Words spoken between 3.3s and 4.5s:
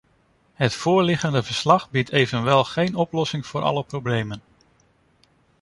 voor alle problemen.